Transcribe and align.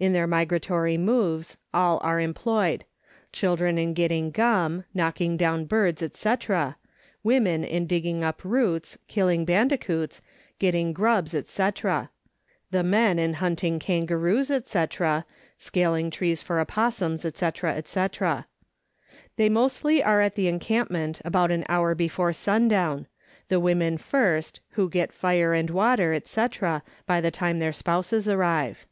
In 0.00 0.12
their 0.12 0.26
migratory 0.26 0.98
moves 0.98 1.56
all 1.72 2.00
are 2.02 2.18
employed; 2.18 2.84
children 3.32 3.78
in 3.78 3.94
getting 3.94 4.32
gum, 4.32 4.82
knocking 4.92 5.36
down 5.36 5.66
birds, 5.66 6.02
&c.; 6.18 6.34
women 7.22 7.62
in 7.62 7.86
digging 7.86 8.24
up 8.24 8.42
roots, 8.44 8.98
killing 9.06 9.44
bandicouts, 9.46 10.20
getting 10.58 10.92
grubs, 10.92 11.30
&c.; 11.46 11.70
the 12.72 12.82
men 12.82 13.20
in 13.20 13.34
hunting 13.34 13.78
kangaroos, 13.78 14.50
&c., 14.64 14.84
scaling 15.56 16.10
trees 16.10 16.42
for 16.42 16.58
opossums, 16.58 17.22
&c., 17.22 17.50
&c. 17.84 18.08
They 19.36 19.48
mostly 19.48 20.02
are 20.02 20.20
at 20.20 20.34
the 20.34 20.48
encampment 20.48 21.20
about 21.24 21.52
an 21.52 21.64
hour 21.68 21.94
before 21.94 22.32
sundown 22.32 23.06
the 23.46 23.60
women 23.60 23.96
first, 23.96 24.60
who 24.70 24.90
get 24.90 25.12
fire 25.12 25.54
and 25.54 25.70
water, 25.70 26.20
&c., 26.24 26.46
by 27.06 27.20
the 27.20 27.30
time 27.30 27.58
their 27.58 27.72
spouses 27.72 28.28
arrive. 28.28 28.84